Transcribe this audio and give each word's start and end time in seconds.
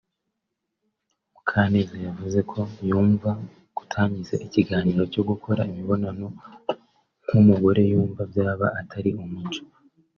Mukaneza 1.31 1.95
yavuze 2.07 2.39
ko 2.51 2.59
yumva 2.89 3.29
gutangiza 3.77 4.35
ikiganiro 4.45 5.01
cyo 5.13 5.21
gukora 5.29 5.61
imibonano 5.71 6.27
nk’umugore 7.25 7.81
yumva 7.91 8.21
byaba 8.31 8.67
atari 8.81 9.11
umuco 9.23 9.61